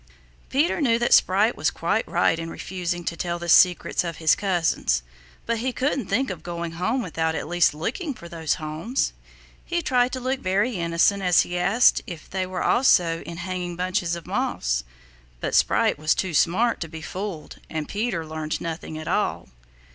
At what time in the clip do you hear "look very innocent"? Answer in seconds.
10.19-11.21